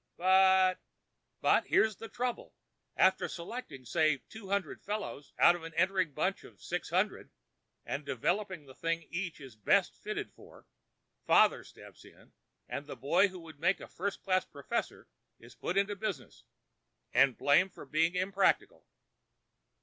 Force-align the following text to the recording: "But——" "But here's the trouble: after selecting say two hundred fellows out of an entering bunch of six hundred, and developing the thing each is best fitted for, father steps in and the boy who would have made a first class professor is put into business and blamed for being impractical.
"But——" 0.17 0.79
"But 1.41 1.67
here's 1.67 1.97
the 1.97 2.09
trouble: 2.09 2.55
after 2.97 3.27
selecting 3.27 3.85
say 3.85 4.23
two 4.29 4.49
hundred 4.49 4.81
fellows 4.81 5.31
out 5.37 5.55
of 5.55 5.61
an 5.63 5.75
entering 5.75 6.13
bunch 6.15 6.43
of 6.43 6.59
six 6.59 6.89
hundred, 6.89 7.29
and 7.85 8.03
developing 8.03 8.65
the 8.65 8.73
thing 8.73 9.03
each 9.11 9.39
is 9.39 9.55
best 9.55 9.95
fitted 9.95 10.33
for, 10.33 10.65
father 11.27 11.63
steps 11.63 12.03
in 12.03 12.33
and 12.67 12.87
the 12.87 12.95
boy 12.97 13.27
who 13.27 13.41
would 13.41 13.57
have 13.57 13.61
made 13.61 13.79
a 13.79 13.87
first 13.87 14.23
class 14.23 14.43
professor 14.43 15.07
is 15.37 15.53
put 15.53 15.77
into 15.77 15.95
business 15.95 16.45
and 17.13 17.37
blamed 17.37 17.71
for 17.71 17.85
being 17.85 18.15
impractical. 18.15 18.87